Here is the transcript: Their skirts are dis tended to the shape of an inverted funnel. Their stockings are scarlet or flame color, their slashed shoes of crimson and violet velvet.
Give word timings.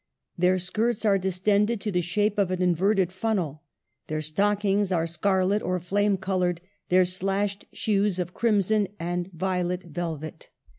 Their 0.35 0.57
skirts 0.57 1.05
are 1.05 1.19
dis 1.19 1.39
tended 1.39 1.79
to 1.81 1.91
the 1.91 2.01
shape 2.01 2.39
of 2.39 2.49
an 2.49 2.59
inverted 2.59 3.11
funnel. 3.11 3.61
Their 4.07 4.23
stockings 4.23 4.91
are 4.91 5.05
scarlet 5.05 5.61
or 5.61 5.79
flame 5.79 6.17
color, 6.17 6.55
their 6.89 7.05
slashed 7.05 7.65
shoes 7.71 8.17
of 8.17 8.33
crimson 8.33 8.87
and 8.99 9.29
violet 9.31 9.83
velvet. 9.83 10.49